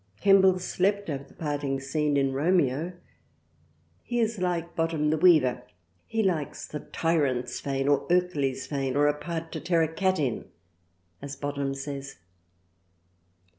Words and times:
Kemble 0.19 0.57
slept 0.57 1.11
over 1.11 1.25
the 1.25 1.35
parting 1.35 1.79
Scene 1.79 2.17
in 2.17 2.33
Romeo. 2.33 2.93
He 4.01 4.19
is 4.19 4.39
like 4.39 4.75
Bottom 4.75 5.11
the 5.11 5.17
Weaver 5.19 5.61
he 6.07 6.23
likes 6.23 6.67
The 6.67 6.79
Tyrants! 6.79 7.59
Vein 7.61 7.87
or 7.87 8.07
Ercles 8.09 8.65
Vein 8.65 8.95
or 8.95 9.05
a 9.05 9.13
Part 9.13 9.51
to 9.51 9.59
tear 9.59 9.83
a 9.83 9.87
Cat 9.87 10.17
in 10.17 10.45
as 11.21 11.35
Bottom 11.35 11.75
says. 11.75 12.15